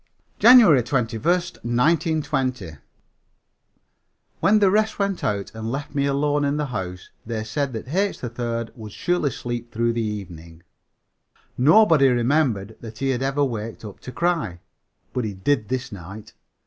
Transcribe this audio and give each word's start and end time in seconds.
JANUARY 0.39 0.81
21, 0.81 1.23
1920. 1.23 2.71
When 4.39 4.57
the 4.57 4.71
rest 4.71 4.97
went 4.97 5.23
out 5.23 5.53
and 5.53 5.71
left 5.71 5.93
me 5.93 6.07
alone 6.07 6.43
in 6.43 6.57
the 6.57 6.65
house, 6.65 7.11
they 7.23 7.43
said 7.43 7.71
that 7.73 7.87
H. 7.89 8.17
3rd 8.17 8.75
would 8.75 8.91
surely 8.91 9.29
sleep 9.29 9.71
through 9.71 9.93
the 9.93 10.01
evening. 10.01 10.63
Nobody 11.55 12.07
remembered 12.07 12.77
that 12.81 12.97
he 12.97 13.11
had 13.11 13.21
ever 13.21 13.45
waked 13.45 13.85
up 13.85 13.99
to 13.99 14.11
cry. 14.11 14.59
But 15.13 15.23
he 15.23 15.35
did 15.35 15.69
this 15.69 15.91
night. 15.91 16.33